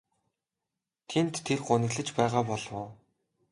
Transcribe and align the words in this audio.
Тэнд 1.09 1.35
тэр 1.45 1.59
гуниглаж 1.67 2.09
байгаа 2.17 2.43
болов 2.49 2.71
уу? 2.79 2.89